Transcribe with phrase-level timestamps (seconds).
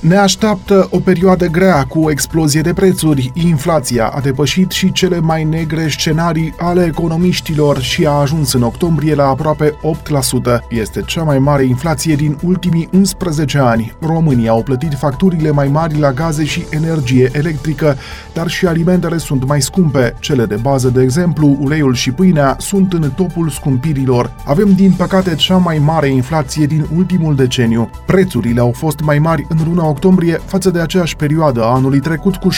[0.00, 3.30] ne așteaptă o perioadă grea cu o explozie de prețuri.
[3.34, 9.14] Inflația a depășit și cele mai negre scenarii ale economiștilor și a ajuns în octombrie
[9.14, 10.60] la aproape 8%.
[10.68, 13.96] Este cea mai mare inflație din ultimii 11 ani.
[14.00, 17.96] Românii au plătit facturile mai mari la gaze și energie electrică,
[18.32, 20.14] dar și alimentele sunt mai scumpe.
[20.20, 24.32] Cele de bază, de exemplu, uleiul și pâinea, sunt în topul scumpirilor.
[24.44, 27.90] Avem, din păcate, cea mai mare inflație din ultimul deceniu.
[28.06, 32.36] Prețurile au fost mai mari în luna octombrie față de aceeași perioadă a anului trecut
[32.36, 32.54] cu 7,9%.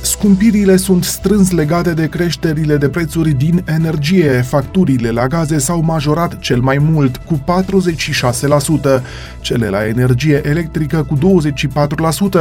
[0.00, 4.30] Scumpirile sunt strâns legate de creșterile de prețuri din energie.
[4.30, 7.40] Facturile la gaze s-au majorat cel mai mult cu
[8.98, 9.02] 46%,
[9.40, 11.18] cele la energie electrică cu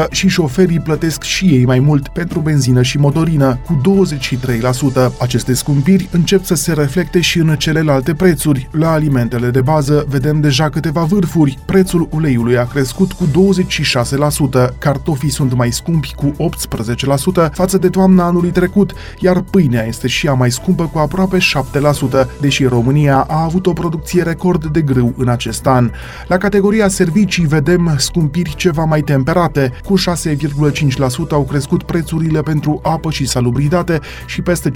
[0.08, 3.81] 24% și șoferii plătesc și ei mai mult pentru benzină și motorină cu
[5.11, 5.11] 23%.
[5.20, 8.70] Aceste scumpiri încep să se reflecte și în celelalte prețuri.
[8.72, 11.59] La alimentele de bază vedem deja câteva vârfuri.
[11.66, 13.53] Prețul uleiului a crescut crescut cu
[14.73, 16.35] 26%, cartofii sunt mai scumpi cu
[17.47, 21.37] 18% față de toamna anului trecut, iar pâinea este și ea mai scumpă cu aproape
[21.37, 25.91] 7%, deși România a avut o producție record de grâu în acest an.
[26.27, 33.11] La categoria servicii vedem scumpiri ceva mai temperate, cu 6,5% au crescut prețurile pentru apă
[33.11, 34.71] și salubritate și peste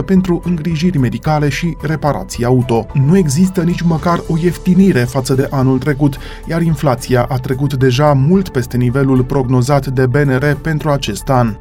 [0.00, 2.86] 5% pentru îngrijiri medicale și reparații auto.
[2.92, 6.16] Nu există nici măcar o ieftinire față de anul trecut,
[6.48, 11.56] iar inflația a trecut deja mult peste nivelul prognozat de BNR pentru acest an.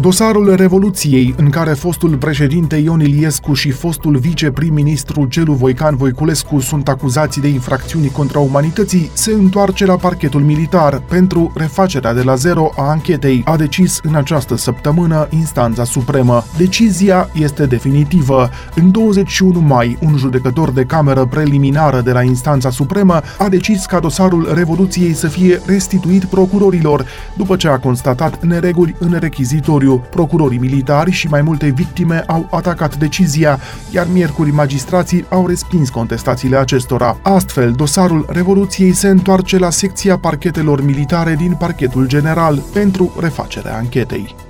[0.00, 6.88] Dosarul Revoluției, în care fostul președinte Ion Iliescu și fostul viceprim-ministru Gelu Voican Voiculescu sunt
[6.88, 12.72] acuzați de infracțiuni contra umanității, se întoarce la parchetul militar pentru refacerea de la zero
[12.76, 16.44] a anchetei, a decis în această săptămână instanța supremă.
[16.56, 18.50] Decizia este definitivă.
[18.74, 23.98] În 21 mai, un judecător de cameră preliminară de la instanța supremă a decis ca
[23.98, 27.06] dosarul Revoluției să fie restituit procurorilor,
[27.36, 30.04] după ce a constatat nereguli în rechizitoriu teritoriu.
[30.10, 33.60] Procurorii militari și mai multe victime au atacat decizia,
[33.90, 37.18] iar miercuri magistrații au respins contestațiile acestora.
[37.22, 44.45] Astfel, dosarul Revoluției se întoarce la secția parchetelor militare din parchetul general pentru refacerea anchetei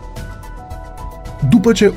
[1.48, 1.92] după ce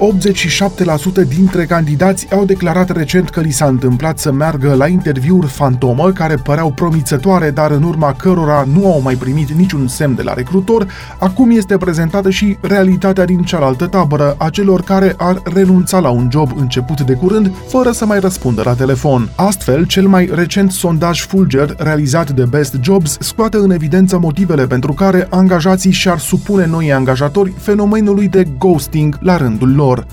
[1.24, 6.12] 87% dintre candidați au declarat recent că li s-a întâmplat să meargă la interviuri fantomă
[6.12, 10.34] care păreau promițătoare, dar în urma cărora nu au mai primit niciun semn de la
[10.34, 10.88] recrutor,
[11.20, 16.28] acum este prezentată și realitatea din cealaltă tabără a celor care ar renunța la un
[16.32, 19.30] job început de curând, fără să mai răspundă la telefon.
[19.36, 24.94] Astfel, cel mai recent sondaj Fulger, realizat de Best Jobs, scoate în evidență motivele pentru
[24.94, 30.06] care angajații și-ar supune noi angajatori fenomenului de ghosting la rândul lor.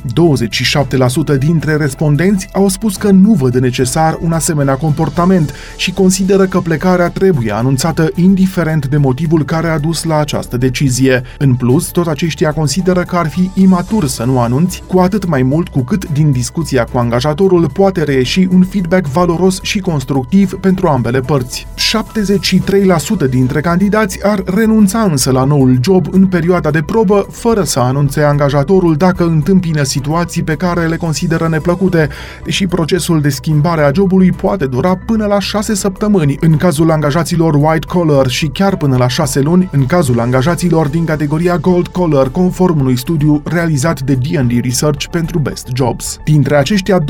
[1.35, 6.61] 27% dintre respondenți au spus că nu văd necesar un asemenea comportament și consideră că
[6.61, 11.23] plecarea trebuie anunțată indiferent de motivul care a dus la această decizie.
[11.39, 15.43] În plus, tot aceștia consideră că ar fi imatur să nu anunți, cu atât mai
[15.43, 20.87] mult cu cât din discuția cu angajatorul poate reieși un feedback valoros și constructiv pentru
[20.87, 21.67] ambele părți.
[21.87, 27.79] 73% dintre candidați ar renunța însă la noul job în perioada de probă, fără să
[27.79, 32.09] anunțe angajatorul dacă întâmpină situații pe care le consideră neplăcute,
[32.45, 37.55] deși procesul de schimbare a jobului poate dura până la 6 săptămâni în cazul angajaților
[37.55, 42.29] white collar și chiar până la 6 luni în cazul angajaților din categoria gold collar,
[42.29, 46.19] conform unui studiu realizat de D&D Research pentru Best Jobs.
[46.25, 47.05] Dintre aceștia, 27%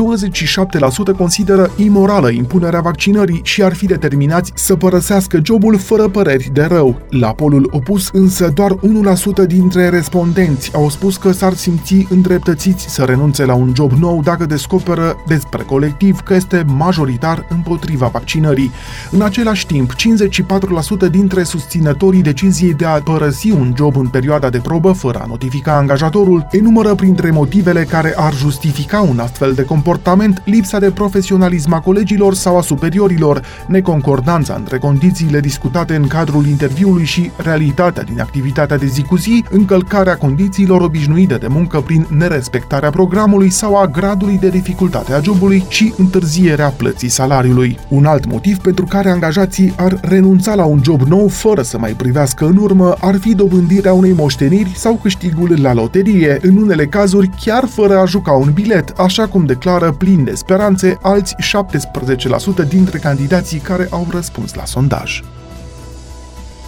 [1.16, 7.00] consideră imorală impunerea vaccinării și ar fi determinați să părăsească jobul fără păreri de rău.
[7.10, 8.72] La polul opus, însă, doar
[9.44, 14.22] 1% dintre respondenți au spus că s-ar simți îndreptățiți să renunțe la un job nou
[14.22, 18.71] dacă descoperă despre colectiv că este majoritar împotriva vaccinării.
[19.10, 19.94] În același timp,
[21.06, 25.26] 54% dintre susținătorii deciziei de a părăsi un job în perioada de probă fără a
[25.26, 31.73] notifica angajatorul enumără printre motivele care ar justifica un astfel de comportament lipsa de profesionalism
[31.73, 38.20] a colegilor sau a superiorilor, neconcordanța între condițiile discutate în cadrul interviului și realitatea din
[38.20, 43.87] activitatea de zi cu zi, încălcarea condițiilor obișnuite de muncă prin nerespectarea programului sau a
[43.87, 47.79] gradului de dificultate a jobului și întârzierea plății salariului.
[47.88, 51.93] Un alt motiv pentru care angajații ar renunța la un job nou fără să mai
[51.93, 57.31] privească în urmă ar fi dobândirea unei moșteniri sau câștigul la loterie, în unele cazuri
[57.41, 61.35] chiar fără a juca un bilet, așa cum declară plin de speranțe alți
[62.64, 65.22] 17% dintre candidații care au răspuns la sondaj.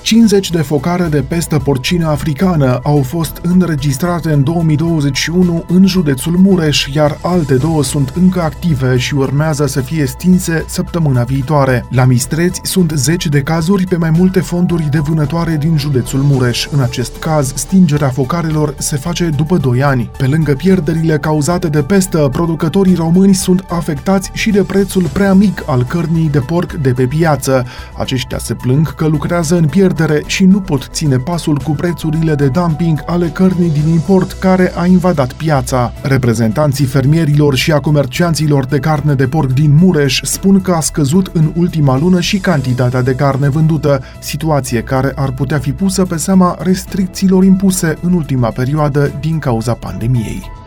[0.08, 6.86] 50 de focare de pestă porcină africană au fost înregistrate în 2021 în județul Mureș,
[6.94, 11.84] iar alte două sunt încă active și urmează să fie stinse săptămâna viitoare.
[11.90, 16.66] La Mistreți sunt 10 de cazuri pe mai multe fonduri de vânătoare din județul Mureș.
[16.70, 20.10] În acest caz, stingerea focarelor se face după 2 ani.
[20.18, 25.62] Pe lângă pierderile cauzate de pestă, producătorii români sunt afectați și de prețul prea mic
[25.66, 27.66] al cărnii de porc de pe piață.
[27.98, 29.96] Aceștia se plâng că lucrează în pierdere
[30.26, 34.86] și nu pot ține pasul cu prețurile de dumping ale cărnii din import care a
[34.86, 35.92] invadat piața.
[36.02, 41.30] Reprezentanții fermierilor și a comercianților de carne de porc din Mureș spun că a scăzut
[41.32, 46.16] în ultima lună și cantitatea de carne vândută, situație care ar putea fi pusă pe
[46.16, 50.57] seama restricțiilor impuse în ultima perioadă din cauza pandemiei.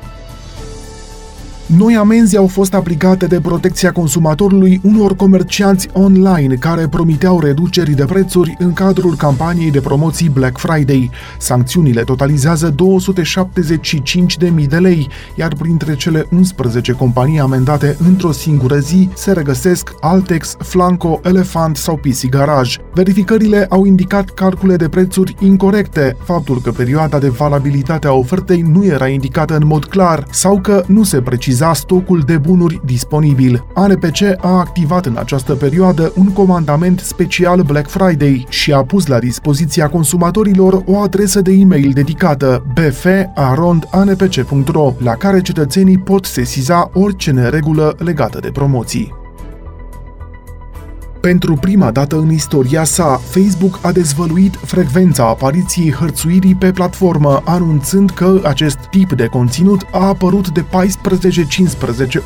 [1.78, 8.06] Noi amenzi au fost aplicate de protecția consumatorului unor comercianți online care promiteau reduceri de
[8.06, 11.10] prețuri în cadrul campaniei de promoții Black Friday.
[11.40, 19.32] Sancțiunile totalizează 275.000 de lei, iar printre cele 11 companii amendate într-o singură zi se
[19.32, 22.78] regăsesc Altex, Flanco, Elefant sau PC Garage.
[22.94, 28.86] Verificările au indicat calcule de prețuri incorrecte, faptul că perioada de valabilitate a ofertei nu
[28.86, 33.66] era indicată în mod clar sau că nu se precizează utiliza stocul de bunuri disponibil.
[33.74, 39.20] ANPC a activat în această perioadă un comandament special Black Friday și a pus la
[39.20, 44.24] dispoziția consumatorilor o adresă de e-mail dedicată bf.anpc.ro
[44.98, 49.21] la care cetățenii pot sesiza orice neregulă legată de promoții.
[51.22, 58.10] Pentru prima dată în istoria sa, Facebook a dezvăluit frecvența apariției hărțuirii pe platformă, anunțând
[58.10, 60.66] că acest tip de conținut a apărut de 14-15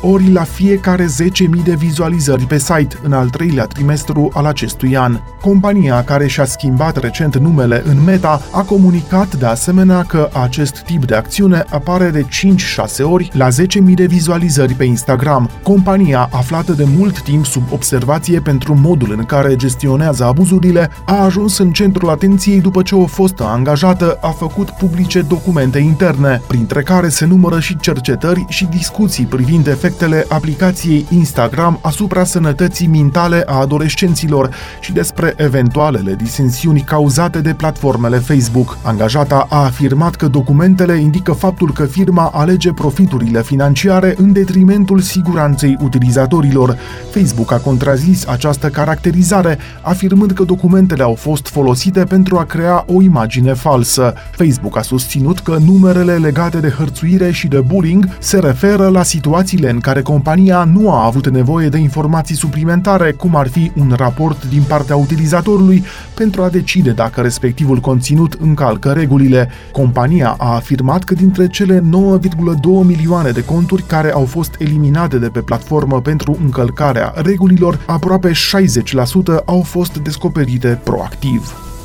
[0.00, 5.20] ori la fiecare 10.000 de vizualizări pe site în al treilea trimestru al acestui an.
[5.40, 11.04] Compania, care și-a schimbat recent numele în Meta, a comunicat de asemenea că acest tip
[11.04, 13.54] de acțiune apare de 5-6 ori la 10.000
[13.94, 15.50] de vizualizări pe Instagram.
[15.62, 21.58] Compania, aflată de mult timp sub observație pentru modul în care gestionează abuzurile, a ajuns
[21.58, 27.08] în centrul atenției după ce o fostă angajată a făcut publice documente interne, printre care
[27.08, 34.50] se numără și cercetări și discuții privind efectele aplicației Instagram asupra sănătății mentale a adolescenților
[34.80, 38.78] și despre eventualele disensiuni cauzate de platformele Facebook.
[38.82, 45.76] Angajata a afirmat că documentele indică faptul că firma alege profiturile financiare în detrimentul siguranței
[45.82, 46.76] utilizatorilor.
[47.10, 53.02] Facebook a contrazis această caracterizare, afirmând că documentele au fost folosite pentru a crea o
[53.02, 54.14] imagine falsă.
[54.30, 59.70] Facebook a susținut că numerele legate de hărțuire și de bullying se referă la situațiile
[59.70, 64.48] în care compania nu a avut nevoie de informații suplimentare, cum ar fi un raport
[64.48, 65.84] din partea utilizatorului,
[66.14, 69.48] pentru a decide dacă respectivul conținut încalcă regulile.
[69.72, 71.84] Compania a afirmat că dintre cele 9,2
[72.82, 78.65] milioane de conturi care au fost eliminate de pe platformă pentru încălcarea regulilor, aproape 60%
[79.44, 81.75] au fost descoperite proactiv.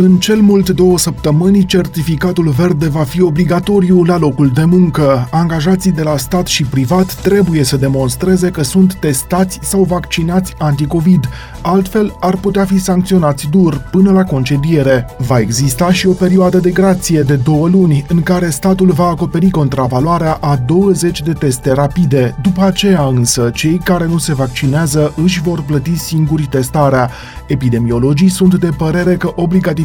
[0.00, 5.28] În cel mult două săptămâni, certificatul verde va fi obligatoriu la locul de muncă.
[5.30, 11.28] Angajații de la stat și privat trebuie să demonstreze că sunt testați sau vaccinați anticovid,
[11.62, 15.06] altfel ar putea fi sancționați dur până la concediere.
[15.26, 19.50] Va exista și o perioadă de grație de două luni în care statul va acoperi
[19.50, 22.36] contravaloarea a 20 de teste rapide.
[22.42, 27.10] După aceea însă, cei care nu se vaccinează își vor plăti singuri testarea.
[27.46, 29.32] Epidemiologii sunt de părere că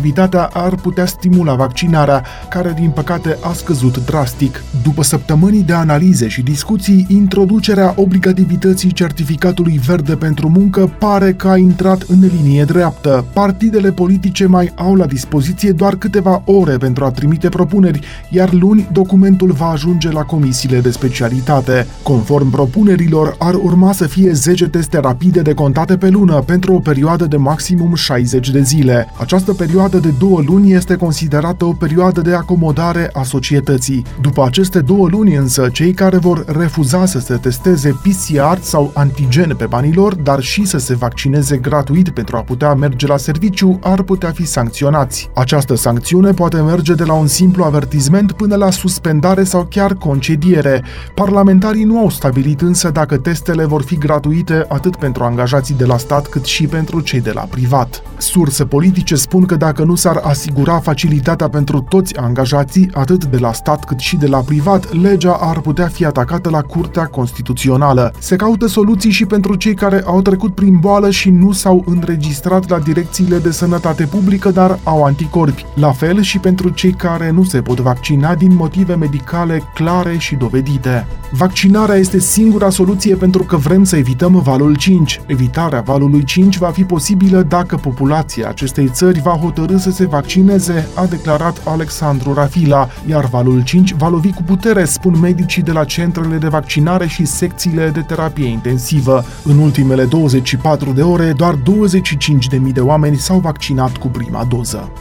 [0.04, 4.64] obligativitatea ar putea stimula vaccinarea, care din păcate a scăzut drastic.
[4.84, 11.58] După săptămâni de analize și discuții, introducerea obligativității certificatului verde pentru muncă pare că a
[11.58, 13.26] intrat în linie dreaptă.
[13.34, 18.88] Partidele politice mai au la dispoziție doar câteva ore pentru a trimite propuneri, iar luni
[18.92, 21.88] documentul va ajunge la comisiile de specialitate.
[22.04, 27.26] Conform propunerilor, ar urma să fie 10 teste rapide decontate pe lună pentru o perioadă
[27.26, 29.08] de maximum 60 de zile.
[29.20, 34.06] Această perioadă de două luni este considerată o perioadă de acomodare a societății.
[34.22, 39.56] După aceste două luni însă, cei care vor refuza să se testeze PCR sau antigen
[39.58, 43.80] pe banii lor, dar și să se vaccineze gratuit pentru a putea merge la serviciu,
[43.82, 45.30] ar putea fi sancționați.
[45.36, 50.84] Această sancțiune poate merge de la un simplu avertizment până la suspendare sau chiar concediere.
[51.14, 55.98] Parlamentarii nu au stabilit însă dacă testele vor fi gratuite atât pentru angajații de la
[55.98, 58.04] stat cât și pentru cei de la privat.
[58.24, 63.38] Surse politice spun că dacă dacă nu s-ar asigura facilitatea pentru toți angajații, atât de
[63.38, 68.14] la stat cât și de la privat, legea ar putea fi atacată la Curtea Constituțională.
[68.20, 72.70] Se caută soluții și pentru cei care au trecut prin boală și nu s-au înregistrat
[72.70, 75.66] la direcțiile de sănătate publică, dar au anticorpi.
[75.76, 80.36] La fel și pentru cei care nu se pot vaccina din motive medicale clare și
[80.36, 81.08] dovedite.
[81.36, 85.22] Vaccinarea este singura soluție pentru că vrem să evităm valul 5.
[85.26, 90.88] Evitarea valului 5 va fi posibilă dacă populația acestei țări va hotărâ să se vaccineze,
[90.96, 95.84] a declarat Alexandru Rafila, iar valul 5 va lovi cu putere, spun medicii de la
[95.84, 99.24] centrele de vaccinare și secțiile de terapie intensivă.
[99.44, 104.92] În ultimele 24 de ore, doar 25.000 de oameni s-au vaccinat cu prima doză.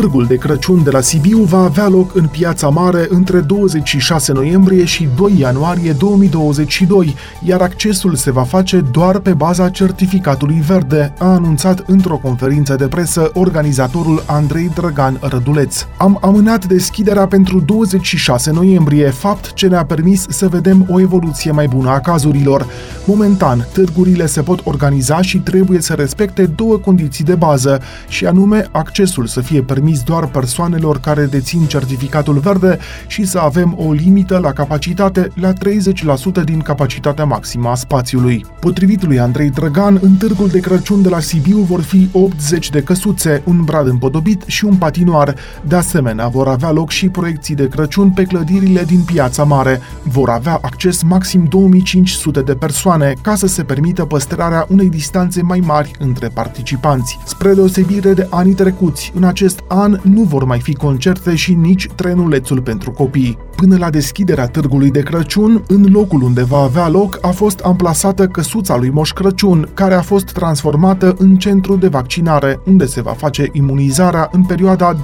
[0.00, 4.84] Târgul de Crăciun de la Sibiu va avea loc în Piața Mare între 26 noiembrie
[4.84, 11.26] și 2 ianuarie 2022, iar accesul se va face doar pe baza certificatului verde, a
[11.26, 15.86] anunțat într-o conferință de presă organizatorul Andrei Drăgan Răduleț.
[15.98, 21.66] Am amânat deschiderea pentru 26 noiembrie, fapt ce ne-a permis să vedem o evoluție mai
[21.66, 22.66] bună a cazurilor.
[23.04, 28.68] Momentan, târgurile se pot organiza și trebuie să respecte două condiții de bază, și anume
[28.70, 33.92] accesul să fie permis permis doar persoanelor care dețin certificatul verde și să avem o
[33.92, 38.44] limită la capacitate la 30% din capacitatea maximă a spațiului.
[38.60, 42.82] Potrivit lui Andrei Drăgan, în târgul de Crăciun de la Sibiu vor fi 80 de
[42.82, 45.34] căsuțe, un brad împodobit și un patinoar.
[45.66, 49.80] De asemenea, vor avea loc și proiecții de Crăciun pe clădirile din Piața Mare.
[50.02, 55.62] Vor avea acces maxim 2500 de persoane ca să se permită păstrarea unei distanțe mai
[55.66, 57.18] mari între participanți.
[57.24, 61.88] Spre deosebire de anii trecuți, în acest an nu vor mai fi concerte și nici
[61.94, 63.38] trenulețul pentru copii.
[63.56, 68.26] Până la deschiderea târgului de Crăciun, în locul unde va avea loc a fost amplasată
[68.26, 73.12] căsuța lui Moș Crăciun, care a fost transformată în centru de vaccinare, unde se va
[73.12, 75.00] face imunizarea în perioada 12-21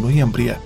[0.00, 0.60] noiembrie.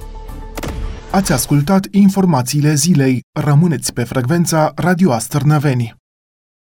[1.10, 3.20] Ați ascultat informațiile zilei.
[3.32, 6.05] Rămâneți pe frecvența Radio Astărnăveni.